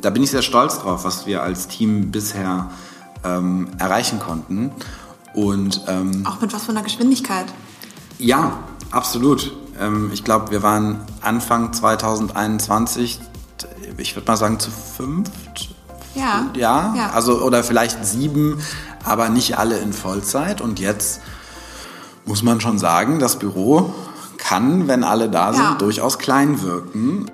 [0.00, 2.70] Da bin ich sehr stolz drauf, was wir als Team bisher
[3.24, 4.70] ähm, erreichen konnten.
[5.34, 7.46] Und, ähm, Auch mit was für einer Geschwindigkeit?
[8.18, 8.58] Ja,
[8.90, 9.52] absolut.
[9.78, 13.20] Ähm, ich glaube, wir waren Anfang 2021,
[13.96, 15.70] ich würde mal sagen, zu fünft.
[16.14, 16.50] Ja.
[16.54, 16.94] ja.
[16.96, 18.60] Ja, also oder vielleicht sieben,
[19.04, 20.60] aber nicht alle in Vollzeit.
[20.60, 21.20] Und jetzt
[22.24, 23.94] muss man schon sagen, das Büro
[24.36, 25.74] kann, wenn alle da sind, ja.
[25.74, 27.30] durchaus klein wirken.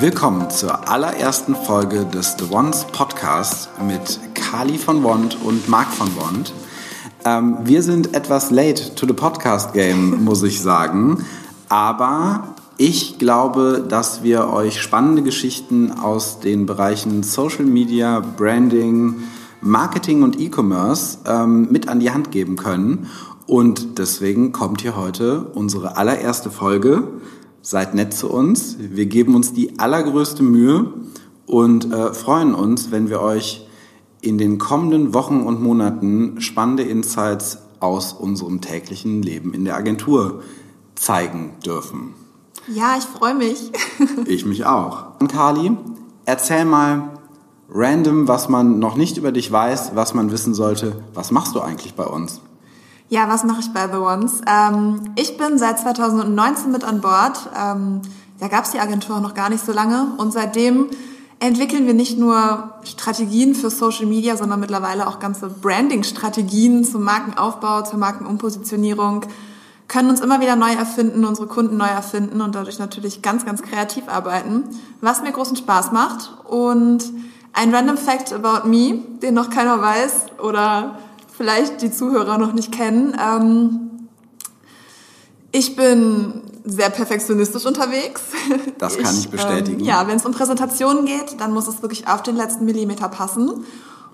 [0.00, 6.08] Willkommen zur allerersten Folge des The Ones Podcast mit Kali von Wond und Marc von
[6.16, 6.54] Wond.
[7.26, 11.26] Ähm, wir sind etwas late to the Podcast Game, muss ich sagen.
[11.68, 19.16] Aber ich glaube, dass wir euch spannende Geschichten aus den Bereichen Social Media, Branding,
[19.60, 23.08] Marketing und E-Commerce ähm, mit an die Hand geben können.
[23.46, 27.02] Und deswegen kommt hier heute unsere allererste Folge
[27.62, 28.76] Seid nett zu uns.
[28.78, 30.92] Wir geben uns die allergrößte Mühe
[31.46, 33.66] und äh, freuen uns, wenn wir euch
[34.20, 40.42] in den kommenden Wochen und Monaten spannende Insights aus unserem täglichen Leben in der Agentur
[40.94, 42.14] zeigen dürfen.
[42.68, 43.72] Ja, ich freue mich.
[44.26, 45.18] ich mich auch.
[45.28, 45.72] Kali,
[46.26, 47.10] erzähl mal
[47.70, 51.02] random, was man noch nicht über dich weiß, was man wissen sollte.
[51.14, 52.40] Was machst du eigentlich bei uns?
[53.12, 54.40] Ja, was mache ich bei The Ones?
[54.46, 57.50] Ähm, ich bin seit 2019 mit an Bord.
[57.60, 58.02] Ähm,
[58.38, 60.86] da gab es die Agentur noch gar nicht so lange und seitdem
[61.40, 67.82] entwickeln wir nicht nur Strategien für Social Media, sondern mittlerweile auch ganze Branding-Strategien zum Markenaufbau,
[67.82, 69.26] zur Markenumpositionierung,
[69.88, 73.60] können uns immer wieder neu erfinden, unsere Kunden neu erfinden und dadurch natürlich ganz, ganz
[73.62, 74.62] kreativ arbeiten,
[75.00, 76.30] was mir großen Spaß macht.
[76.44, 77.12] Und
[77.54, 80.96] ein Random Fact about me, den noch keiner weiß oder
[81.40, 83.16] vielleicht die Zuhörer noch nicht kennen.
[83.18, 84.08] Ähm,
[85.52, 88.20] ich bin sehr perfektionistisch unterwegs.
[88.76, 89.80] Das kann ich, ich bestätigen.
[89.80, 93.08] Ähm, ja, wenn es um Präsentationen geht, dann muss es wirklich auf den letzten Millimeter
[93.08, 93.64] passen.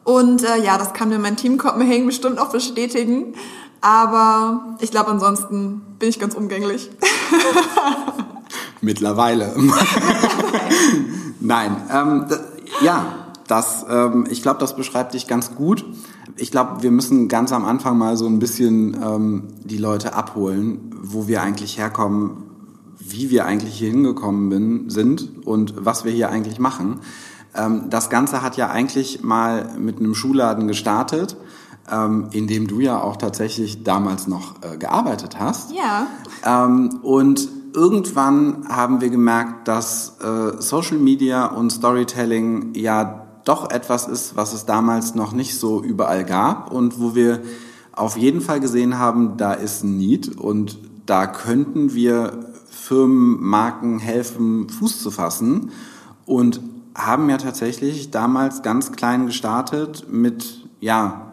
[0.05, 3.35] Und äh, ja, das kann mir mein Team Copenhagen bestimmt auch bestätigen.
[3.81, 6.91] Aber ich glaube, ansonsten bin ich ganz umgänglich.
[8.81, 9.53] Mittlerweile.
[11.41, 12.27] Nein, ähm,
[12.81, 13.16] ja,
[13.47, 15.85] das, ähm, ich glaube, das beschreibt dich ganz gut
[16.37, 20.95] ich glaube, wir müssen ganz am Anfang mal so ein bisschen ähm, die Leute abholen,
[21.01, 22.45] wo wir eigentlich herkommen,
[22.99, 27.01] wie wir eigentlich hier hingekommen bin, sind und was wir hier eigentlich machen.
[27.55, 31.37] Ähm, das Ganze hat ja eigentlich mal mit einem Schuhladen gestartet,
[31.91, 35.73] ähm, in dem du ja auch tatsächlich damals noch äh, gearbeitet hast.
[35.73, 36.07] Ja.
[36.45, 44.09] Ähm, und irgendwann haben wir gemerkt, dass äh, Social Media und Storytelling ja doch etwas
[44.09, 47.43] ist, was es damals noch nicht so überall gab und wo wir
[47.93, 54.01] auf jeden Fall gesehen haben, da ist ein Need und da könnten wir Firmen, Marken
[54.01, 55.71] helfen, Fuß zu fassen
[56.27, 56.61] und
[56.95, 61.33] haben ja tatsächlich damals ganz klein gestartet mit, ja,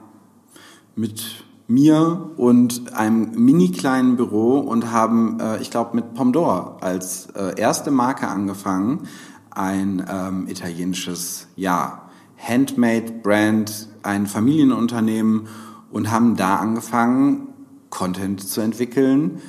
[0.95, 7.27] mit mir und einem mini kleinen Büro und haben, äh, ich glaube, mit Pomdor als
[7.35, 9.07] äh, erste Marke angefangen,
[9.49, 12.02] ein ähm, italienisches, ja,
[12.47, 15.47] Handmade-Brand, ein Familienunternehmen
[15.91, 17.47] und haben da angefangen,
[17.89, 19.41] Content zu entwickeln,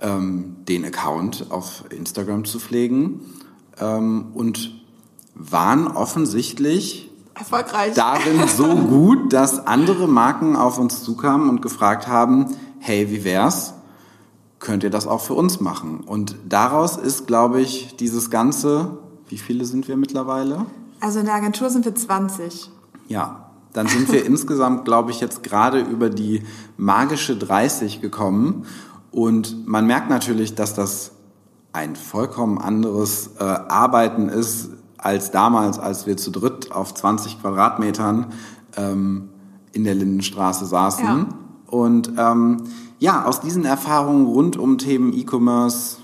[0.00, 3.20] ähm, den Account auf Instagram zu pflegen
[3.80, 4.74] ähm, und
[5.34, 12.56] waren offensichtlich erfolgreich darin so gut, dass andere Marken auf uns zukamen und gefragt haben,
[12.78, 13.74] hey, wie wär's?
[14.58, 16.00] Könnt ihr das auch für uns machen?
[16.00, 20.66] Und daraus ist, glaube ich, dieses ganze, wie viele sind wir mittlerweile?
[21.00, 22.70] Also in der Agentur sind wir 20.
[23.08, 26.42] Ja, dann sind wir insgesamt, glaube ich, jetzt gerade über die
[26.76, 28.66] magische 30 gekommen.
[29.10, 31.12] Und man merkt natürlich, dass das
[31.72, 38.26] ein vollkommen anderes äh, Arbeiten ist als damals, als wir zu dritt auf 20 Quadratmetern
[38.76, 39.28] ähm,
[39.72, 41.04] in der Lindenstraße saßen.
[41.04, 41.26] Ja.
[41.66, 42.64] Und ähm,
[42.98, 45.98] ja, aus diesen Erfahrungen rund um Themen E-Commerce,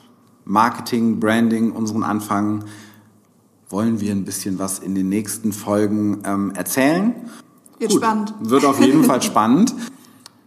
[0.44, 2.64] Marketing, Branding, unseren Anfang,
[3.72, 7.14] wollen wir ein bisschen was in den nächsten Folgen ähm, erzählen.
[7.78, 8.34] Wird Gut, spannend.
[8.40, 9.74] Wird auf jeden Fall spannend.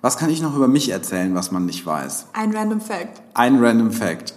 [0.02, 2.28] Was kann ich noch über mich erzählen, was man nicht weiß?
[2.34, 3.24] Ein Random Fact.
[3.34, 4.36] Ein Random Fact.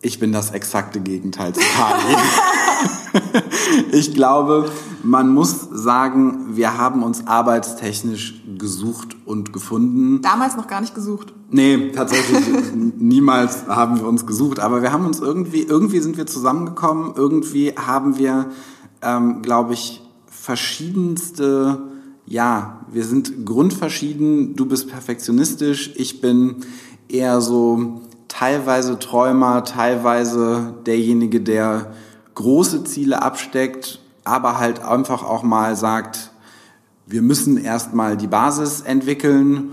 [0.00, 2.16] Ich bin das exakte Gegenteil zu Kali.
[3.92, 4.70] ich glaube,
[5.02, 10.20] man muss sagen, wir haben uns arbeitstechnisch gesucht und gefunden.
[10.22, 11.32] Damals noch gar nicht gesucht.
[11.50, 12.44] Nee, tatsächlich
[12.74, 14.60] niemals haben wir uns gesucht.
[14.60, 17.12] Aber wir haben uns irgendwie, irgendwie sind wir zusammengekommen.
[17.16, 18.46] Irgendwie haben wir,
[19.02, 21.78] ähm, glaube ich, verschiedenste,
[22.26, 24.56] ja, wir sind grundverschieden.
[24.56, 25.92] Du bist perfektionistisch.
[25.96, 26.56] Ich bin
[27.08, 31.92] eher so teilweise Träumer, teilweise derjenige, der
[32.38, 36.30] große Ziele absteckt, aber halt einfach auch mal sagt,
[37.04, 39.72] wir müssen erstmal die Basis entwickeln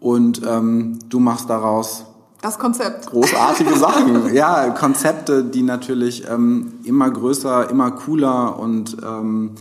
[0.00, 2.06] und ähm, du machst daraus
[2.40, 3.06] das Konzept.
[3.06, 4.32] Großartige Sachen.
[4.32, 9.56] Ja, Konzepte, die natürlich ähm, immer größer, immer cooler und ähm,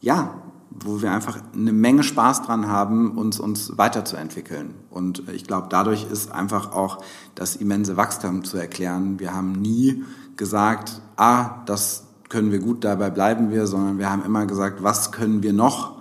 [0.00, 0.34] ja,
[0.70, 4.74] wo wir einfach eine Menge Spaß dran haben, uns, uns weiterzuentwickeln.
[4.90, 6.98] Und ich glaube, dadurch ist einfach auch
[7.34, 9.18] das immense Wachstum zu erklären.
[9.18, 10.04] Wir haben nie
[10.38, 15.12] gesagt, ah, das können wir gut, dabei bleiben wir, sondern wir haben immer gesagt, was
[15.12, 15.98] können wir noch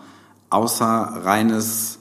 [0.50, 2.00] außer reines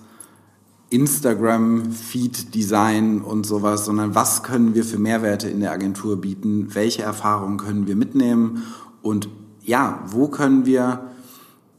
[0.91, 7.57] Instagram-Feed-Design und sowas, sondern was können wir für Mehrwerte in der Agentur bieten, welche Erfahrungen
[7.57, 8.63] können wir mitnehmen?
[9.03, 9.29] Und
[9.63, 11.11] ja, wo können wir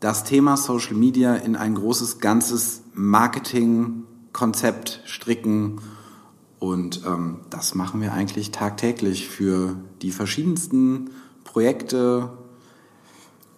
[0.01, 5.79] das Thema Social Media in ein großes, ganzes Marketing-Konzept stricken
[6.59, 11.11] und ähm, das machen wir eigentlich tagtäglich für die verschiedensten
[11.43, 12.29] Projekte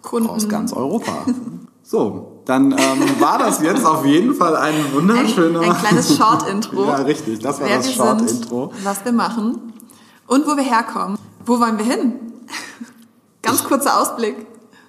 [0.02, 0.30] Kunden.
[0.30, 1.26] aus ganz Europa.
[1.82, 5.62] So, dann ähm, war das jetzt auf jeden Fall ein wunderschöner...
[5.62, 6.86] Ein, ein kleines Short-Intro.
[6.86, 8.72] ja, richtig, das war Wer das Short-Intro.
[8.84, 9.74] Was wir machen
[10.28, 11.18] und wo wir herkommen.
[11.44, 12.14] Wo wollen wir hin?
[13.42, 14.36] Ganz kurzer Ausblick.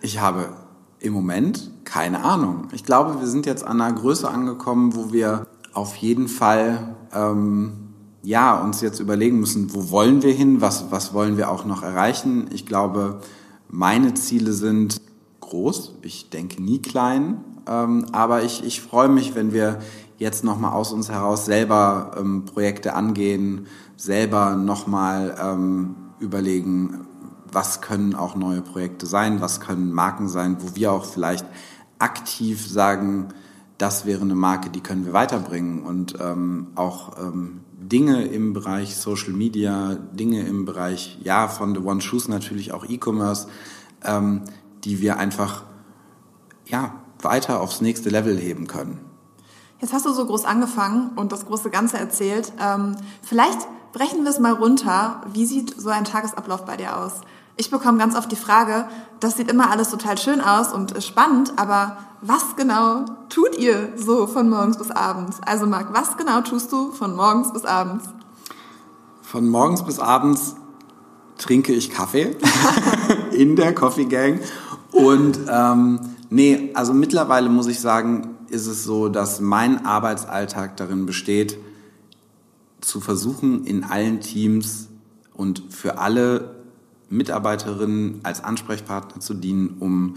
[0.02, 0.50] Ich habe
[0.98, 2.68] im Moment keine Ahnung.
[2.72, 7.89] Ich glaube, wir sind jetzt an einer Größe angekommen, wo wir auf jeden Fall ähm,
[8.22, 11.82] ja uns jetzt überlegen müssen, wo wollen wir hin, was was wollen wir auch noch
[11.82, 12.48] erreichen.
[12.52, 13.20] Ich glaube,
[13.68, 15.00] meine Ziele sind
[15.40, 15.96] groß.
[16.02, 17.44] Ich denke nie klein.
[17.66, 19.78] Ähm, aber ich, ich freue mich, wenn wir
[20.18, 27.06] jetzt nochmal aus uns heraus selber ähm, Projekte angehen, selber nochmal ähm, überlegen,
[27.52, 31.46] was können auch neue Projekte sein, was können Marken sein, wo wir auch vielleicht
[31.98, 33.28] aktiv sagen,
[33.78, 38.96] das wäre eine Marke, die können wir weiterbringen und ähm, auch ähm, Dinge im Bereich
[38.96, 43.48] Social Media, Dinge im Bereich, ja, von The One Shoes natürlich auch E-Commerce,
[44.04, 44.42] ähm,
[44.84, 45.64] die wir einfach
[46.66, 49.00] ja, weiter aufs nächste Level heben können.
[49.80, 52.52] Jetzt hast du so groß angefangen und das große Ganze erzählt.
[52.60, 53.60] Ähm, vielleicht
[53.92, 55.22] brechen wir es mal runter.
[55.32, 57.22] Wie sieht so ein Tagesablauf bei dir aus?
[57.60, 58.86] Ich bekomme ganz oft die Frage,
[59.20, 64.26] das sieht immer alles total schön aus und spannend, aber was genau tut ihr so
[64.26, 65.40] von morgens bis abends?
[65.44, 68.06] Also Marc, was genau tust du von morgens bis abends?
[69.20, 70.56] Von morgens bis abends
[71.36, 72.34] trinke ich Kaffee
[73.30, 74.40] in der Coffee Gang.
[74.90, 81.04] Und ähm, nee, also mittlerweile muss ich sagen, ist es so, dass mein Arbeitsalltag darin
[81.04, 81.58] besteht,
[82.80, 84.88] zu versuchen, in allen Teams
[85.34, 86.59] und für alle
[87.10, 90.16] Mitarbeiterinnen als Ansprechpartner zu dienen, um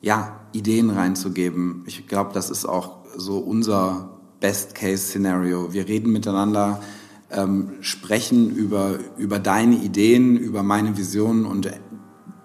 [0.00, 1.82] ja, Ideen reinzugeben.
[1.86, 4.10] Ich glaube, das ist auch so unser
[4.40, 5.72] Best-Case-Szenario.
[5.72, 6.80] Wir reden miteinander,
[7.30, 11.70] ähm, sprechen über, über deine Ideen, über meine Visionen und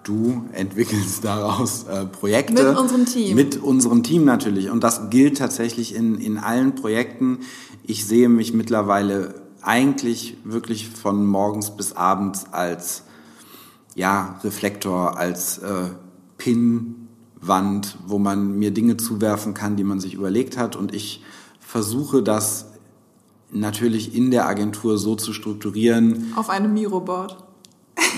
[0.04, 2.64] du entwickelst daraus äh, Projekte.
[2.64, 3.36] Mit unserem Team.
[3.36, 4.70] Mit unserem Team natürlich.
[4.70, 7.40] Und das gilt tatsächlich in, in allen Projekten.
[7.84, 13.04] Ich sehe mich mittlerweile eigentlich wirklich von morgens bis abends als
[13.96, 15.90] ja, Reflektor, als äh,
[16.38, 20.76] Pinnwand, wo man mir Dinge zuwerfen kann, die man sich überlegt hat.
[20.76, 21.24] Und ich
[21.60, 22.68] versuche das
[23.52, 26.34] natürlich in der Agentur so zu strukturieren.
[26.36, 27.38] Auf einem Miro-Board.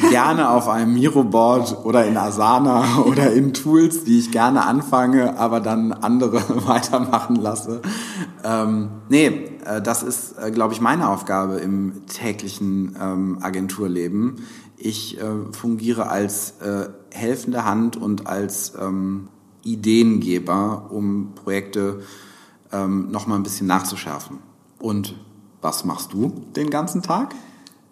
[0.09, 5.59] Gerne auf einem Miro-Board oder in Asana oder in Tools, die ich gerne anfange, aber
[5.59, 7.81] dann andere weitermachen lasse.
[8.43, 14.37] Ähm, nee, äh, das ist, äh, glaube ich, meine Aufgabe im täglichen ähm, Agenturleben.
[14.85, 15.23] Ich äh,
[15.53, 19.29] fungiere als äh, helfende Hand und als ähm,
[19.63, 22.01] Ideengeber, um Projekte
[22.69, 24.39] ähm, noch mal ein bisschen nachzuschärfen.
[24.79, 25.15] Und
[25.61, 27.33] was machst du den ganzen Tag?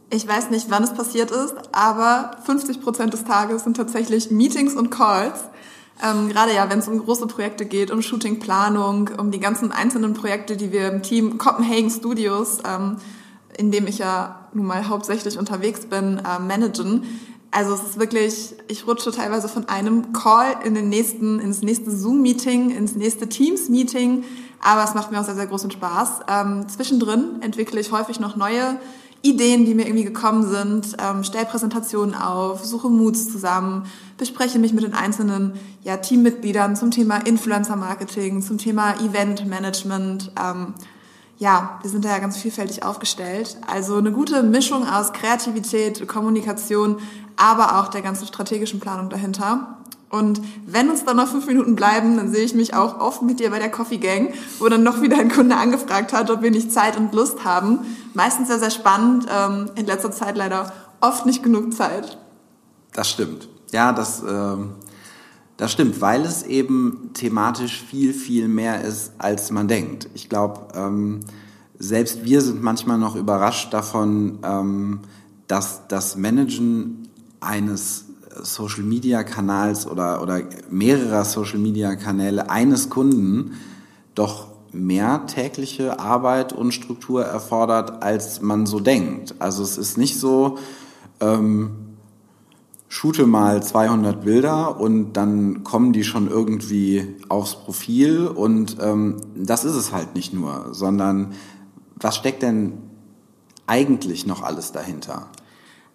[0.10, 4.74] Ich weiß nicht, wann es passiert ist, aber 50 Prozent des Tages sind tatsächlich Meetings
[4.74, 5.46] und Calls.
[6.04, 10.14] Ähm, gerade ja, wenn es um große Projekte geht, um Shootingplanung, um die ganzen einzelnen
[10.14, 12.98] Projekte, die wir im Team Copenhagen Studios, ähm,
[13.58, 17.04] in dem ich ja nun mal hauptsächlich unterwegs bin, äh, managen.
[17.52, 21.92] Also es ist wirklich, ich rutsche teilweise von einem Call in den nächsten, ins nächste
[21.92, 24.24] Zoom-Meeting, ins nächste Teams-Meeting.
[24.62, 26.22] Aber es macht mir auch sehr, sehr großen Spaß.
[26.30, 28.78] Ähm, zwischendrin entwickle ich häufig noch neue
[29.24, 33.86] Ideen, die mir irgendwie gekommen sind, ähm, stelle Präsentationen auf, suche Moods zusammen,
[34.18, 35.54] bespreche mich mit den einzelnen
[35.84, 40.32] ja, Teammitgliedern zum Thema Influencer-Marketing, zum Thema Event-Management.
[40.42, 40.74] Ähm,
[41.42, 43.58] ja, wir sind da ja ganz vielfältig aufgestellt.
[43.66, 47.00] Also eine gute Mischung aus Kreativität, Kommunikation,
[47.36, 49.80] aber auch der ganzen strategischen Planung dahinter.
[50.12, 53.40] Und wenn uns dann noch fünf Minuten bleiben, dann sehe ich mich auch oft mit
[53.40, 56.52] dir bei der Coffee Gang, wo dann noch wieder ein Kunde angefragt hat, ob wir
[56.52, 57.80] nicht Zeit und Lust haben.
[58.14, 59.26] Meistens sehr, sehr spannend.
[59.36, 62.20] Ähm, in letzter Zeit leider oft nicht genug Zeit.
[62.94, 63.48] Das stimmt.
[63.72, 64.58] Ja, das, äh,
[65.62, 70.10] das stimmt, weil es eben thematisch viel, viel mehr ist, als man denkt.
[70.16, 71.20] Ich glaube, ähm,
[71.78, 75.02] selbst wir sind manchmal noch überrascht davon, ähm,
[75.46, 77.10] dass das Managen
[77.42, 78.06] eines
[78.42, 80.42] Social-Media-Kanals oder, oder
[80.72, 83.52] mehrerer Social-Media-Kanäle eines Kunden
[84.16, 89.36] doch mehr tägliche Arbeit und Struktur erfordert, als man so denkt.
[89.38, 90.58] Also es ist nicht so,
[91.20, 91.81] ähm,
[92.92, 99.64] shoote mal 200 Bilder und dann kommen die schon irgendwie aufs Profil und ähm, das
[99.64, 101.32] ist es halt nicht nur, sondern
[101.96, 102.74] was steckt denn
[103.66, 105.28] eigentlich noch alles dahinter?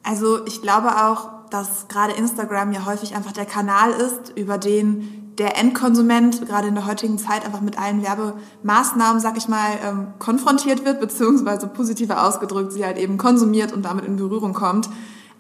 [0.04, 5.34] Also ich glaube auch, dass gerade Instagram ja häufig einfach der Kanal ist, über den
[5.36, 10.06] der Endkonsument gerade in der heutigen Zeit einfach mit allen Werbemaßnahmen, sag ich mal, ähm,
[10.18, 14.88] konfrontiert wird, beziehungsweise positiver ausgedrückt, sie halt eben konsumiert und damit in Berührung kommt.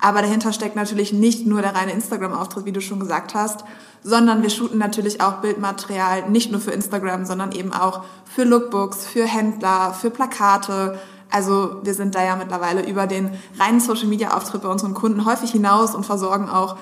[0.06, 3.64] Aber dahinter steckt natürlich nicht nur der reine Instagram-Auftritt, wie du schon gesagt hast,
[4.04, 9.04] sondern wir shooten natürlich auch Bildmaterial nicht nur für Instagram, sondern eben auch für Lookbooks,
[9.04, 10.96] für Händler, für Plakate.
[11.28, 15.96] Also wir sind da ja mittlerweile über den reinen Social-Media-Auftritt bei unseren Kunden häufig hinaus
[15.96, 16.76] und versorgen auch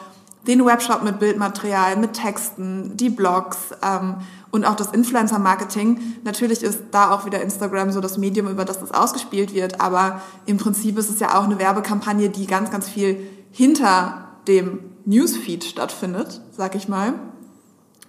[0.46, 4.16] den Webshop mit Bildmaterial, mit Texten, die Blogs ähm,
[4.54, 5.98] und auch das Influencer-Marketing.
[6.22, 10.22] Natürlich ist da auch wieder Instagram so das Medium, über das das ausgespielt wird, aber
[10.46, 15.64] im Prinzip ist es ja auch eine Werbekampagne, die ganz, ganz viel hinter dem Newsfeed
[15.64, 17.14] stattfindet, sag ich mal.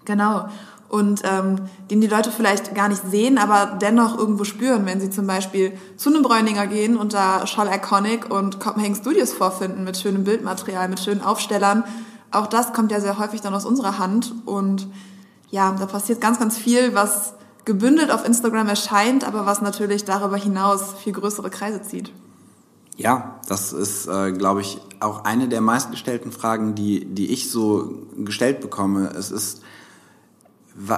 [0.06, 0.48] Genau.
[0.88, 5.10] Und ähm, den die Leute vielleicht gar nicht sehen, aber dennoch irgendwo spüren, wenn sie
[5.10, 9.98] zum Beispiel zu einem Bräuninger gehen und da Scholl Iconic und Copenhagen Studios vorfinden mit
[9.98, 11.84] schönem Bildmaterial, mit schönen Aufstellern
[12.36, 14.88] auch das kommt ja sehr häufig dann aus unserer Hand und
[15.56, 17.34] ja, da passiert ganz, ganz viel, was
[17.64, 22.12] gebündelt auf Instagram erscheint, aber was natürlich darüber hinaus viel größere Kreise zieht.
[22.98, 28.06] Ja, das ist, äh, glaube ich, auch eine der meistgestellten Fragen, die, die ich so
[28.18, 29.14] gestellt bekomme.
[29.18, 29.62] Es ist,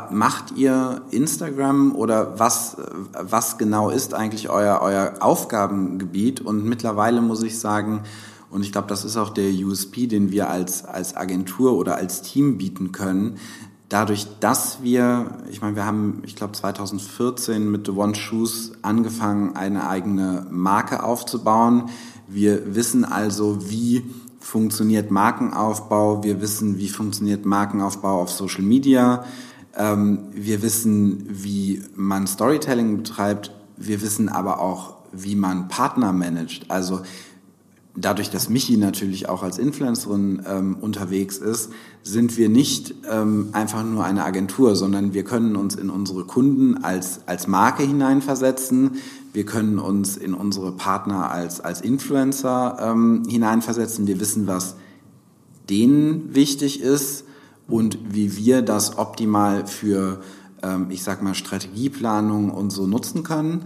[0.10, 2.78] macht ihr Instagram oder was,
[3.14, 6.42] was genau ist eigentlich euer, euer Aufgabengebiet?
[6.42, 8.02] Und mittlerweile muss ich sagen,
[8.50, 12.22] und ich glaube, das ist auch der USP, den wir als, als Agentur oder als
[12.22, 13.38] Team bieten können.
[13.90, 19.56] Dadurch, dass wir, ich meine, wir haben, ich glaube, 2014 mit The One Shoes angefangen,
[19.56, 21.90] eine eigene Marke aufzubauen.
[22.28, 24.04] Wir wissen also, wie
[24.40, 26.24] funktioniert Markenaufbau.
[26.24, 29.26] Wir wissen, wie funktioniert Markenaufbau auf Social Media.
[29.76, 33.52] Ähm, wir wissen, wie man Storytelling betreibt.
[33.78, 36.70] Wir wissen aber auch, wie man Partner managt.
[36.70, 37.02] Also
[37.98, 41.72] dadurch, dass Michi natürlich auch als Influencerin ähm, unterwegs ist,
[42.04, 46.84] sind wir nicht ähm, einfach nur eine Agentur, sondern wir können uns in unsere Kunden
[46.84, 48.98] als, als Marke hineinversetzen.
[49.34, 54.08] Wir können uns in unsere Partner als, als Influencer ähm, hineinversetzen.
[54.08, 54.76] Wir wissen, was
[55.70, 57.26] denen wichtig ist
[57.68, 60.22] und wie wir das optimal für,
[60.62, 63.64] ähm, ich sag mal, Strategieplanung und so nutzen können.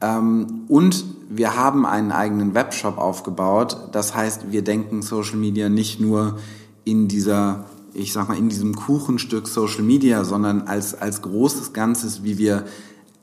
[0.00, 3.88] Ähm, und wir haben einen eigenen Webshop aufgebaut.
[3.92, 6.38] Das heißt, wir denken Social Media nicht nur
[6.84, 12.22] in dieser, ich sag mal, in diesem Kuchenstück Social Media, sondern als, als großes Ganzes,
[12.24, 12.64] wie wir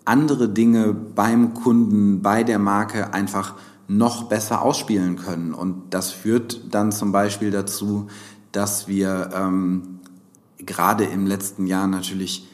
[0.05, 3.55] andere Dinge beim Kunden, bei der Marke einfach
[3.87, 5.53] noch besser ausspielen können.
[5.53, 8.07] Und das führt dann zum Beispiel dazu,
[8.51, 9.99] dass wir ähm,
[10.57, 12.47] gerade im letzten Jahr natürlich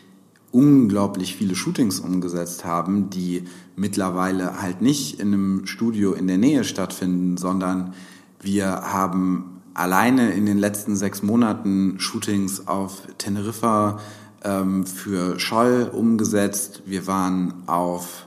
[0.52, 3.44] unglaublich viele Shootings umgesetzt haben, die
[3.75, 7.94] mittlerweile halt nicht in einem Studio in der Nähe stattfinden, sondern
[8.42, 14.00] wir haben alleine in den letzten sechs Monaten Shootings auf Teneriffa
[14.44, 16.84] ähm, für Scholl umgesetzt.
[16.86, 18.25] Wir waren auf,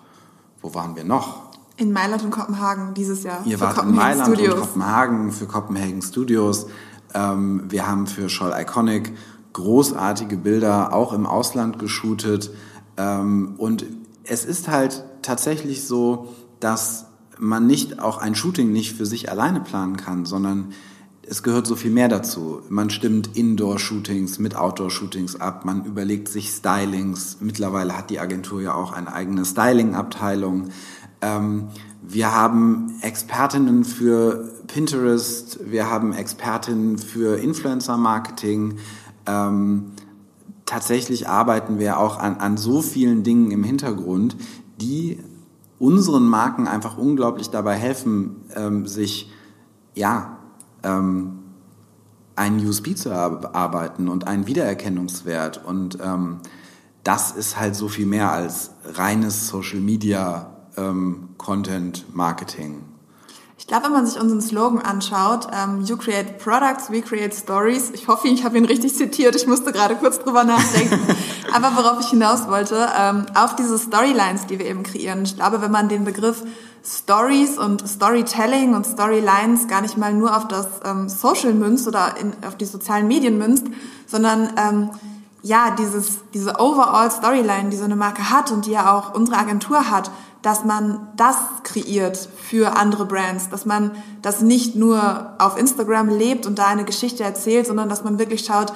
[0.60, 1.48] wo waren wir noch?
[1.76, 3.40] In Mailand und Kopenhagen dieses Jahr.
[3.46, 4.54] Ihr wart in Mailand Studios.
[4.54, 6.66] und Kopenhagen für Copenhagen Studios.
[7.14, 9.12] Ähm, wir haben für Scholl Iconic
[9.52, 12.50] großartige Bilder auch im Ausland geshootet.
[12.96, 13.84] Ähm, und
[14.24, 17.06] es ist halt tatsächlich so, dass
[17.38, 20.72] man nicht auch ein Shooting nicht für sich alleine planen kann, sondern
[21.30, 22.62] es gehört so viel mehr dazu.
[22.70, 27.38] Man stimmt Indoor-Shootings mit Outdoor-Shootings ab, man überlegt sich Stylings.
[27.40, 30.70] Mittlerweile hat die Agentur ja auch eine eigene Styling-Abteilung.
[31.20, 31.68] Ähm,
[32.02, 38.78] wir haben Expertinnen für Pinterest, wir haben Expertinnen für Influencer-Marketing,
[39.28, 39.92] ähm,
[40.66, 44.37] tatsächlich arbeiten wir auch an, an so vielen Dingen im Hintergrund,
[44.80, 45.18] die
[45.78, 49.30] unseren Marken einfach unglaublich dabei helfen, ähm, sich
[49.94, 50.38] ja
[50.82, 51.38] ähm,
[52.35, 55.64] einen USP zu erarbeiten und einen Wiedererkennungswert.
[55.64, 56.38] Und ähm,
[57.04, 62.82] das ist halt so viel mehr als reines Social Media ähm, Content Marketing.
[63.58, 67.90] Ich glaube, wenn man sich unseren Slogan anschaut, ähm, You create products, we create stories.
[67.90, 69.34] Ich hoffe, ich habe ihn richtig zitiert.
[69.34, 71.00] Ich musste gerade kurz drüber nachdenken.
[71.52, 75.24] Aber worauf ich hinaus wollte, ähm, auf diese Storylines, die wir eben kreieren.
[75.24, 76.44] Ich glaube, wenn man den Begriff
[76.84, 82.16] Stories und Storytelling und Storylines gar nicht mal nur auf das ähm, Social münzt oder
[82.16, 83.66] in, auf die sozialen Medien münzt,
[84.06, 84.90] sondern ähm,
[85.42, 89.38] ja, dieses, diese Overall Storyline, die so eine Marke hat und die ja auch unsere
[89.38, 90.10] Agentur hat,
[90.42, 93.90] dass man das kreiert für andere Brands, dass man
[94.23, 98.45] das nicht nur auf Instagram lebt und da eine Geschichte erzählt, sondern dass man wirklich
[98.45, 98.73] schaut,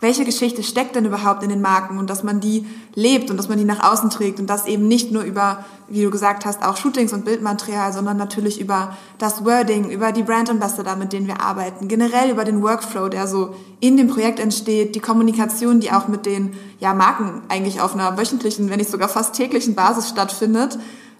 [0.00, 3.48] welche Geschichte steckt denn überhaupt in den Marken und dass man die lebt und dass
[3.48, 6.64] man die nach außen trägt und das eben nicht nur über, wie du gesagt hast,
[6.64, 11.26] auch Shootings und Bildmaterial, sondern natürlich über das Wording, über die Brand Ambassador, mit denen
[11.26, 15.92] wir arbeiten, generell über den Workflow, der so in dem Projekt entsteht, die Kommunikation, die
[15.92, 20.08] auch mit den ja, Marken eigentlich auf einer wöchentlichen, wenn nicht sogar fast täglichen Basis
[20.08, 20.78] stattfindet.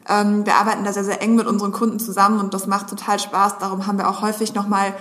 [0.09, 3.19] Ähm, wir arbeiten da sehr, sehr eng mit unseren Kunden zusammen und das macht total
[3.19, 3.59] Spaß.
[3.59, 4.95] Darum haben wir auch häufig nochmal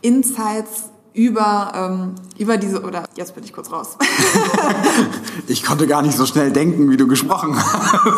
[0.00, 3.96] Insights über, ähm, über diese, oder jetzt bin ich kurz raus.
[5.48, 8.10] ich konnte gar nicht so schnell denken, wie du gesprochen hast.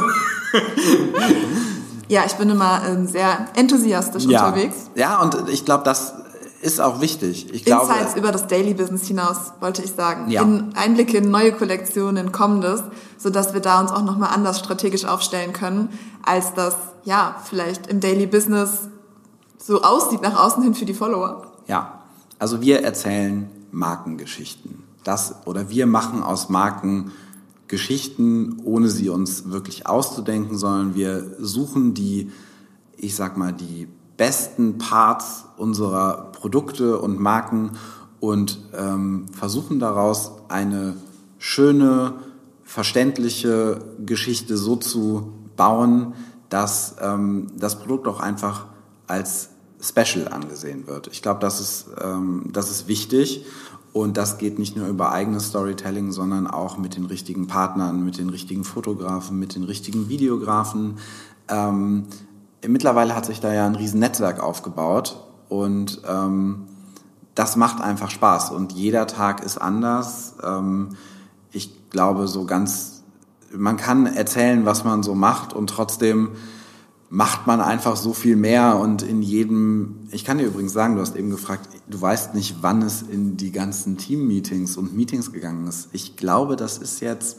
[2.09, 4.47] ja, ich bin immer ähm, sehr enthusiastisch ja.
[4.47, 4.91] unterwegs.
[4.95, 6.15] Ja, und ich glaube, das
[6.61, 7.55] ist auch wichtig.
[7.55, 10.31] Ich Insights glaube, über das Daily Business hinaus, wollte ich sagen.
[10.31, 10.43] Ja.
[10.43, 12.83] In Einblicke in neue Kollektionen, in Kommendes,
[13.17, 15.89] sodass wir da uns auch nochmal anders strategisch aufstellen können,
[16.23, 18.89] als das, ja, vielleicht im Daily Business
[19.57, 21.47] so aussieht nach außen hin für die Follower.
[21.67, 22.00] Ja,
[22.41, 24.83] also wir erzählen Markengeschichten.
[25.05, 27.13] Das oder wir machen aus Marken
[27.69, 32.33] Geschichten, ohne sie uns wirklich auszudenken, sondern wir suchen die,
[32.97, 37.73] ich sag mal, die besten Parts unserer Produkte und Marken
[38.19, 40.97] und ähm, versuchen daraus eine
[41.39, 42.15] schöne,
[42.65, 46.15] verständliche Geschichte so zu bauen,
[46.49, 48.67] dass ähm, das Produkt auch einfach
[49.07, 49.50] als
[49.83, 51.09] special angesehen wird.
[51.09, 53.45] Ich glaube, das ist, ähm, das ist wichtig
[53.93, 58.19] und das geht nicht nur über eigenes Storytelling, sondern auch mit den richtigen Partnern, mit
[58.19, 60.99] den richtigen Fotografen, mit den richtigen Videografen.
[61.49, 62.07] Ähm,
[62.67, 66.67] mittlerweile hat sich da ja ein riesen Netzwerk aufgebaut und ähm,
[67.35, 70.35] das macht einfach Spaß und jeder Tag ist anders.
[70.43, 70.91] Ähm,
[71.53, 73.03] ich glaube, so ganz,
[73.53, 76.31] man kann erzählen, was man so macht und trotzdem
[77.13, 81.01] macht man einfach so viel mehr und in jedem, ich kann dir übrigens sagen, du
[81.01, 85.67] hast eben gefragt, du weißt nicht, wann es in die ganzen Team-Meetings und Meetings gegangen
[85.67, 85.89] ist.
[85.93, 87.39] Ich glaube, das ist jetzt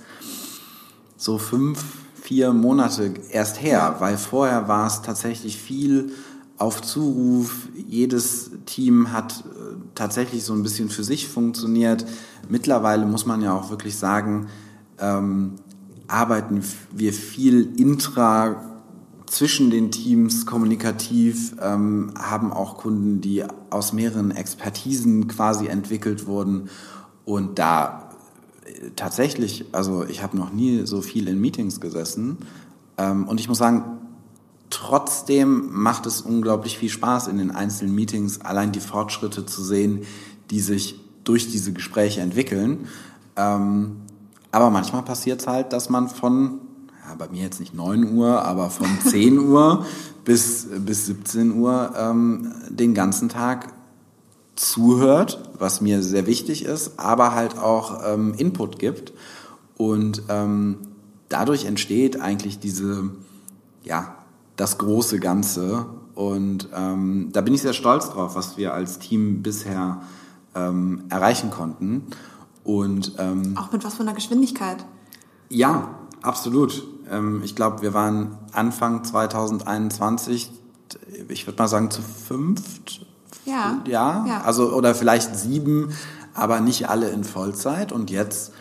[1.16, 1.82] so fünf,
[2.22, 6.12] vier Monate erst her, weil vorher war es tatsächlich viel
[6.58, 7.70] auf Zuruf.
[7.74, 12.06] Jedes Team hat äh, tatsächlich so ein bisschen für sich funktioniert.
[12.50, 14.48] Mittlerweile muss man ja auch wirklich sagen,
[15.00, 15.54] ähm,
[16.08, 18.71] arbeiten wir viel intra
[19.32, 26.70] zwischen den Teams kommunikativ, ähm, haben auch Kunden, die aus mehreren Expertisen quasi entwickelt wurden.
[27.24, 28.10] Und da
[28.66, 32.40] äh, tatsächlich, also ich habe noch nie so viel in Meetings gesessen.
[32.98, 34.00] Ähm, und ich muss sagen,
[34.70, 40.02] trotzdem macht es unglaublich viel Spaß in den einzelnen Meetings, allein die Fortschritte zu sehen,
[40.50, 42.90] die sich durch diese Gespräche entwickeln.
[43.38, 43.96] Ähm,
[44.52, 46.60] aber manchmal passiert es halt, dass man von
[47.16, 49.86] bei mir jetzt nicht 9 Uhr, aber von 10 Uhr
[50.26, 53.74] bis, bis 17 Uhr ähm, den ganzen Tag
[54.56, 59.14] zuhört, was mir sehr wichtig ist, aber halt auch ähm, Input gibt.
[59.78, 60.78] Und ähm,
[61.30, 63.10] dadurch entsteht eigentlich diese,
[63.84, 64.16] ja,
[64.56, 65.88] das große Ganze.
[66.14, 70.02] Und ähm, da bin ich sehr stolz drauf, was wir als Team bisher
[70.54, 72.04] ähm, erreichen konnten.
[72.64, 74.86] Und, ähm, auch mit was von der Geschwindigkeit?
[75.50, 76.84] Ja, absolut.
[77.10, 80.52] Ähm, ich glaube, wir waren Anfang 2021,
[81.30, 83.06] ich würde mal sagen, zu fünft.
[83.46, 83.82] Ja.
[83.86, 84.26] ja.
[84.28, 85.96] Ja, also oder vielleicht sieben,
[86.34, 87.92] aber nicht alle in Vollzeit.
[87.92, 88.54] Und jetzt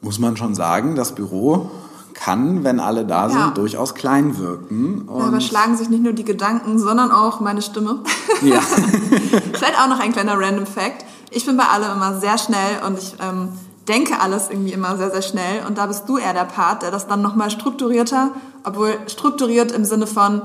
[0.00, 1.70] muss man schon sagen, das Büro
[2.14, 3.50] kann, wenn alle da sind, ja.
[3.50, 5.02] durchaus klein wirken.
[5.02, 8.00] Und da überschlagen sich nicht nur die Gedanken, sondern auch meine Stimme.
[8.42, 8.60] Ja.
[9.52, 11.04] Vielleicht auch noch ein kleiner Random Fact.
[11.30, 13.50] Ich bin bei allem immer sehr schnell und ich ähm,
[13.88, 16.90] denke alles irgendwie immer sehr, sehr schnell und da bist du eher der Part, der
[16.90, 18.32] das dann nochmal strukturierter,
[18.64, 20.42] obwohl strukturiert im Sinne von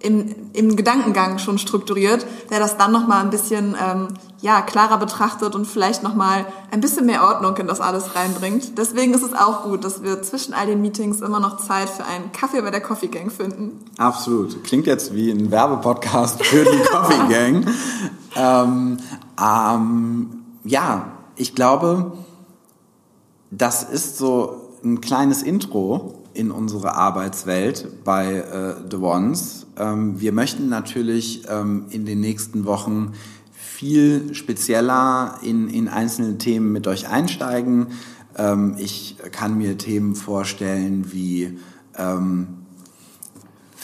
[0.00, 4.08] im, im Gedankengang schon strukturiert, der das dann nochmal ein bisschen ähm,
[4.40, 8.78] ja, klarer betrachtet und vielleicht nochmal ein bisschen mehr Ordnung in das alles reinbringt.
[8.78, 12.04] Deswegen ist es auch gut, dass wir zwischen all den Meetings immer noch Zeit für
[12.04, 13.84] einen Kaffee bei der Coffee Gang finden.
[13.98, 14.62] Absolut.
[14.62, 17.66] Klingt jetzt wie ein Werbepodcast für die Coffee Gang.
[18.36, 18.98] ähm,
[19.40, 20.30] ähm,
[20.62, 22.12] ja, ich glaube,
[23.50, 29.66] das ist so ein kleines Intro in unsere Arbeitswelt bei äh, The Ones.
[29.76, 33.14] Ähm, wir möchten natürlich ähm, in den nächsten Wochen
[33.52, 37.88] viel spezieller in, in einzelne Themen mit euch einsteigen.
[38.36, 41.58] Ähm, ich kann mir Themen vorstellen wie,
[41.96, 42.48] ähm,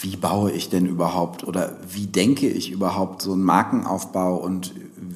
[0.01, 4.75] wie baue ich denn überhaupt oder wie denke ich überhaupt so einen Markenaufbau und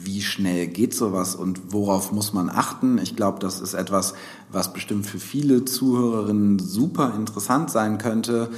[0.08, 2.96] wie schnell geht sowas und worauf muss man achten?
[2.96, 4.14] Ich glaube, das ist etwas,
[4.50, 8.48] was bestimmt für viele Zuhörerinnen super interessant sein könnte.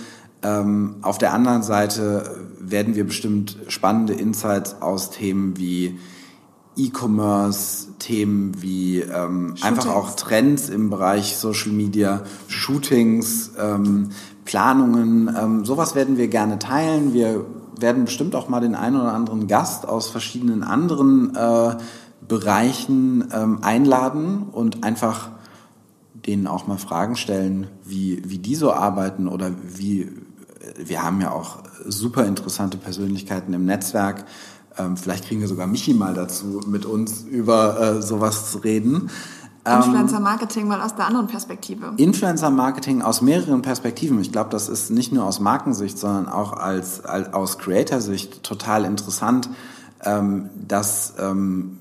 [0.44, 5.98] Ähm, auf der anderen Seite werden wir bestimmt spannende Insights aus Themen wie
[6.76, 14.10] E-Commerce, Themen wie ähm, einfach auch Trends im Bereich Social Media, Shootings, ähm,
[14.44, 17.12] Planungen, ähm, sowas werden wir gerne teilen.
[17.12, 17.44] Wir
[17.80, 21.76] werden bestimmt auch mal den einen oder anderen Gast aus verschiedenen anderen äh,
[22.26, 25.30] Bereichen ähm, einladen und einfach
[26.26, 30.08] denen auch mal Fragen stellen, wie, wie die so arbeiten oder wie,
[30.76, 34.24] wir haben ja auch super interessante Persönlichkeiten im Netzwerk.
[34.78, 39.10] Ähm, vielleicht kriegen wir sogar Michi mal dazu, mit uns über äh, sowas zu reden.
[39.64, 41.92] Ähm, Influencer Marketing mal aus der anderen Perspektive.
[41.96, 44.20] Influencer Marketing aus mehreren Perspektiven.
[44.20, 48.84] Ich glaube, das ist nicht nur aus Markensicht, sondern auch als, als aus Creator-Sicht total
[48.84, 49.50] interessant,
[50.02, 51.78] ähm, dass ähm,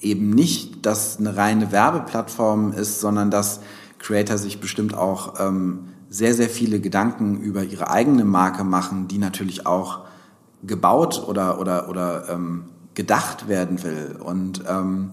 [0.00, 3.60] eben nicht das eine reine Werbeplattform ist, sondern dass
[3.98, 9.18] Creator sich bestimmt auch ähm, sehr, sehr viele Gedanken über ihre eigene Marke machen, die
[9.18, 10.00] natürlich auch
[10.62, 12.64] gebaut oder, oder, oder ähm,
[12.94, 14.16] gedacht werden will.
[14.18, 15.10] Und ähm,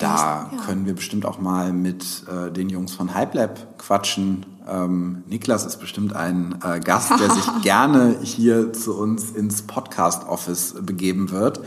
[0.00, 0.62] da ja.
[0.64, 4.46] können wir bestimmt auch mal mit äh, den Jungs von HypeLab quatschen.
[4.68, 10.76] Ähm, Niklas ist bestimmt ein äh, Gast, der sich gerne hier zu uns ins Podcast-Office
[10.82, 11.60] begeben wird.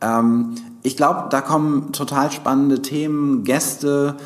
[0.00, 4.16] Ähm, ich glaube, da kommen total spannende Themen, Gäste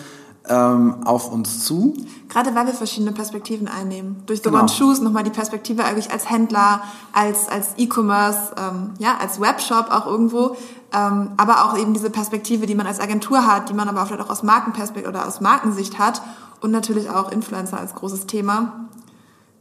[0.49, 1.95] ähm, auf uns zu.
[2.29, 4.23] Gerade weil wir verschiedene Perspektiven einnehmen.
[4.27, 4.61] Durch The genau.
[4.61, 6.83] One Shoes nochmal die Perspektive eigentlich als Händler,
[7.13, 10.57] als, als E-Commerce, ähm, ja, als Webshop auch irgendwo.
[10.93, 14.23] Ähm, aber auch eben diese Perspektive, die man als Agentur hat, die man aber vielleicht
[14.23, 16.23] auch aus Markenperspektive oder aus Markensicht hat.
[16.61, 18.87] Und natürlich auch Influencer als großes Thema.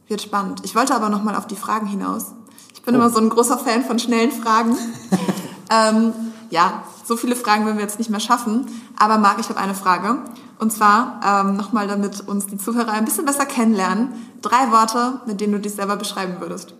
[0.08, 0.60] Wird spannend.
[0.64, 2.32] Ich wollte aber nochmal auf die Fragen hinaus.
[2.74, 2.98] Ich bin oh.
[2.98, 4.76] immer so ein großer Fan von schnellen Fragen.
[5.70, 6.12] ähm,
[6.50, 8.66] ja, so viele Fragen werden wir jetzt nicht mehr schaffen.
[8.98, 10.18] Aber Marc, ich habe eine Frage.
[10.58, 14.12] Und zwar ähm, nochmal, damit uns die Zuhörer ein bisschen besser kennenlernen.
[14.42, 16.74] Drei Worte, mit denen du dich selber beschreiben würdest.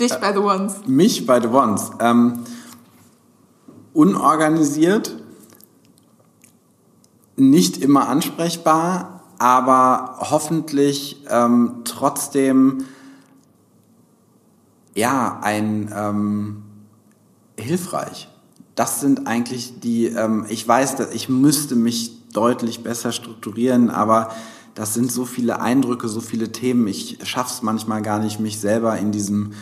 [0.00, 0.74] Dich äh, bei The Ones.
[0.86, 1.90] Mich bei The Ones.
[2.00, 2.40] Ähm,
[4.00, 5.16] unorganisiert,
[7.36, 12.84] nicht immer ansprechbar, aber hoffentlich ähm, trotzdem
[14.94, 16.62] ja ein ähm,
[17.58, 18.30] hilfreich
[18.80, 24.30] das sind eigentlich die, ähm, ich weiß, dass ich müsste mich deutlich besser strukturieren, aber
[24.74, 26.88] das sind so viele Eindrücke, so viele Themen.
[26.88, 29.52] Ich schaffe es manchmal gar nicht, mich selber in diesem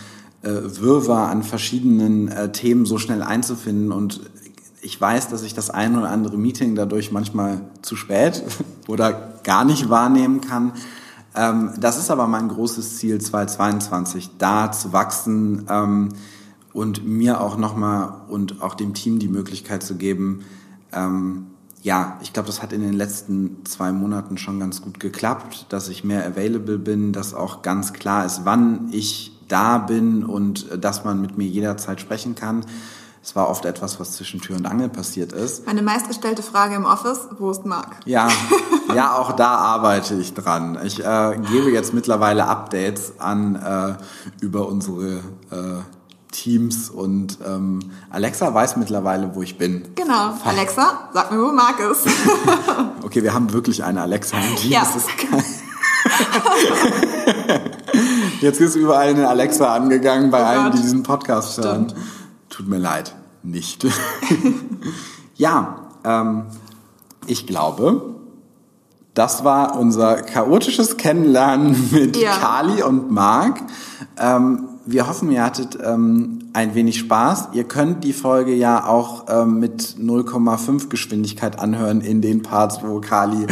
[0.43, 3.93] äh, Wirrwarr an verschiedenen äh, Themen so schnell einzufinden.
[3.93, 4.21] Und
[4.81, 8.45] ich weiß, dass ich das ein oder andere Meeting dadurch manchmal zu spät
[8.89, 10.73] oder gar nicht wahrnehmen kann.
[11.35, 15.67] Ähm, das ist aber mein großes Ziel 2022, da zu wachsen.
[15.69, 16.11] Ähm,
[16.73, 20.45] und mir auch nochmal und auch dem Team die Möglichkeit zu geben,
[20.93, 21.47] ähm,
[21.83, 25.89] ja, ich glaube, das hat in den letzten zwei Monaten schon ganz gut geklappt, dass
[25.89, 31.05] ich mehr available bin, dass auch ganz klar ist, wann ich da bin und dass
[31.05, 32.65] man mit mir jederzeit sprechen kann.
[33.23, 35.67] Es war oft etwas, was zwischen Tür und Angel passiert ist.
[35.67, 37.97] Meine meistgestellte Frage im Office, wo ist Marc?
[38.07, 38.29] Ja,
[38.95, 40.79] ja, auch da arbeite ich dran.
[40.85, 43.97] Ich äh, gebe jetzt mittlerweile Updates an äh,
[44.43, 45.17] über unsere
[45.51, 45.83] äh,
[46.31, 47.81] Teams und ähm,
[48.11, 49.89] Alexa weiß mittlerweile, wo ich bin.
[49.95, 50.33] Genau.
[50.33, 50.47] Fast.
[50.47, 52.07] Alexa, sag mir, wo Marc ist.
[53.03, 54.73] okay, wir haben wirklich eine Alexa im Team.
[54.73, 54.83] Ja.
[58.41, 61.67] Jetzt ist überall eine Alexa angegangen bei oh allen, die diesen Podcast Stimmt.
[61.67, 61.95] hören.
[62.49, 63.87] Tut mir leid, nicht.
[65.37, 66.45] ja, ähm,
[67.27, 68.15] ich glaube,
[69.15, 72.37] das war unser chaotisches Kennenlernen mit ja.
[72.37, 73.61] Kali und Marc.
[74.17, 77.49] Ähm, wir hoffen, ihr hattet ähm, ein wenig Spaß.
[77.53, 83.01] Ihr könnt die Folge ja auch ähm, mit 0,5 Geschwindigkeit anhören in den Parts, wo
[83.01, 83.47] Kali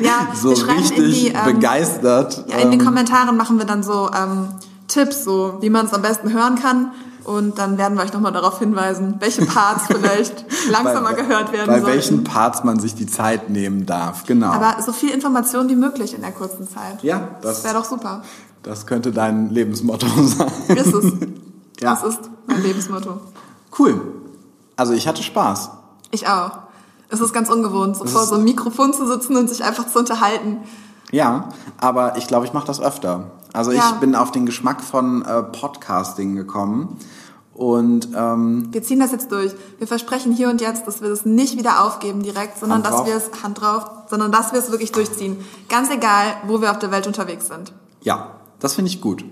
[0.00, 2.46] ja, so richtig die, ähm, begeistert.
[2.48, 4.48] Ja, in den ähm, Kommentaren machen wir dann so ähm,
[4.88, 6.92] Tipps, so wie man es am besten hören kann.
[7.24, 11.66] Und dann werden wir euch nochmal darauf hinweisen, welche Parts vielleicht langsamer bei, gehört werden
[11.66, 11.86] Bei sollten.
[11.86, 14.48] welchen Parts man sich die Zeit nehmen darf, genau.
[14.48, 17.02] Aber so viel Information wie möglich in der kurzen Zeit.
[17.02, 18.22] Ja, das, das wäre doch super.
[18.62, 20.76] Das könnte dein Lebensmotto sein.
[20.76, 21.12] Ist es.
[21.80, 21.94] ja.
[21.94, 23.20] Das ist mein Lebensmotto.
[23.78, 24.00] Cool.
[24.76, 25.70] Also ich hatte Spaß.
[26.10, 26.58] Ich auch.
[27.08, 29.98] Es ist ganz ungewohnt, so vor so einem Mikrofon zu sitzen und sich einfach zu
[29.98, 30.58] unterhalten.
[31.10, 33.30] Ja, aber ich glaube, ich mache das öfter.
[33.52, 33.92] Also Ja.
[33.94, 36.96] ich bin auf den Geschmack von äh, Podcasting gekommen
[37.54, 39.52] und ähm, Wir ziehen das jetzt durch.
[39.78, 43.14] Wir versprechen hier und jetzt, dass wir das nicht wieder aufgeben direkt, sondern dass wir
[43.14, 45.36] es Hand drauf, sondern dass wir es wirklich durchziehen.
[45.68, 47.72] Ganz egal, wo wir auf der Welt unterwegs sind.
[48.02, 49.24] Ja, das finde ich gut.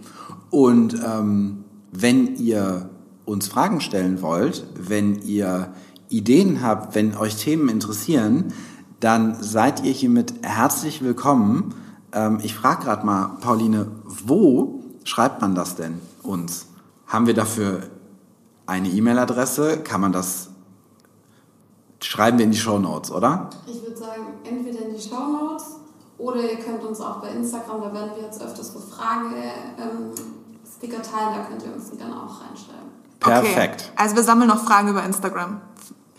[0.50, 2.90] Und ähm, wenn ihr
[3.24, 5.72] uns Fragen stellen wollt, wenn ihr
[6.10, 8.52] Ideen habt, wenn euch Themen interessieren,
[8.98, 11.74] dann seid ihr hiermit herzlich willkommen.
[12.12, 16.66] Ähm, ich frage gerade mal, Pauline, wo schreibt man das denn uns?
[17.06, 17.82] Haben wir dafür
[18.66, 19.78] eine E-Mail-Adresse?
[19.82, 20.50] Kann man das
[22.02, 23.50] schreiben wir in die Show Notes, oder?
[23.66, 25.76] Ich würde sagen, entweder in die Shownotes
[26.18, 29.36] oder ihr könnt uns auch bei Instagram, da werden wir jetzt öfters so Frage
[29.78, 30.12] ähm,
[30.76, 32.90] Sticker teilen, da könnt ihr uns die dann auch reinschreiben.
[33.18, 33.90] Perfekt.
[33.90, 34.02] Okay.
[34.02, 35.60] Also wir sammeln noch Fragen über Instagram.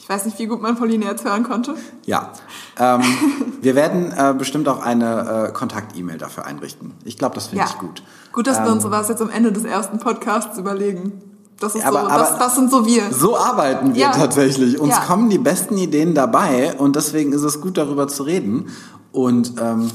[0.03, 1.75] Ich weiß nicht, wie gut man Pauline jetzt hören konnte.
[2.05, 2.31] Ja.
[2.79, 3.01] Ähm,
[3.61, 6.93] wir werden äh, bestimmt auch eine äh, Kontakt-E-Mail dafür einrichten.
[7.05, 7.69] Ich glaube, das finde Ja.
[7.69, 8.01] ich gut.
[8.33, 11.21] Gut, dass wir Ähm, uns sowas jetzt am Ende des ersten Podcasts überlegen.
[11.59, 13.13] Das ist Aber- so, aber- das, das sind so wir.
[13.13, 14.11] So arbeiten wir Ja.
[14.11, 14.79] tatsächlich.
[14.79, 15.01] Uns Ja.
[15.01, 18.69] kommen die besten Ideen dabei und deswegen ist es gut, darüber zu reden.
[19.11, 19.91] Und ähm,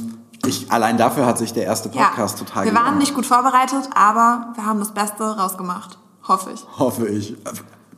[0.47, 2.99] ich, allein dafür hat sich der erste Podcast total wir waren gelohnt.
[3.01, 5.99] nicht gut vorbereitet, aber wir haben das Beste rausgemacht.
[6.29, 6.65] Hoffe ich.
[6.79, 7.37] Hoffe ich.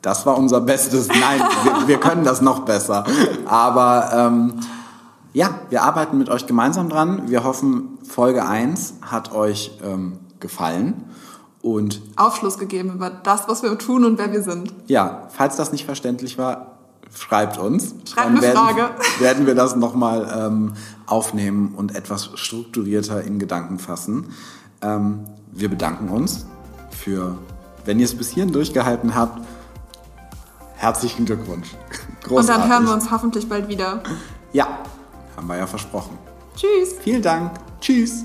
[0.03, 1.09] Das war unser Bestes.
[1.21, 3.05] Nein, wir, wir können das noch besser.
[3.47, 4.55] Aber ähm,
[5.33, 7.29] ja, wir arbeiten mit euch gemeinsam dran.
[7.29, 11.05] Wir hoffen, Folge 1 hat euch ähm, gefallen.
[11.61, 14.73] Und Aufschluss gegeben über das, was wir tun und wer wir sind.
[14.87, 16.79] ja, falls das nicht verständlich war,
[17.15, 17.95] schreibt uns.
[18.05, 18.91] Schreibt Dann eine werden, Frage.
[19.19, 20.73] Werden wir das nochmal ähm,
[21.07, 24.33] aufnehmen und etwas strukturierter in Gedanken fassen.
[24.83, 26.47] Ähm, wir bedanken uns
[26.91, 27.37] für,
[27.85, 29.43] wenn ihr es bis hierhin durchgehalten habt,
[30.79, 31.69] herzlichen Glückwunsch.
[31.75, 32.63] Und Großartig.
[32.63, 34.03] dann hören wir uns hoffentlich bald wieder.
[34.53, 34.79] Ja,
[35.37, 36.19] haben wir ja versprochen.
[36.57, 36.95] Tschüss.
[37.03, 37.53] Vielen Dank.
[37.81, 38.25] Tschüss.